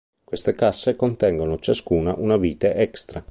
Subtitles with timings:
[0.23, 3.19] Queste casse contengono ciascuna una vita extra.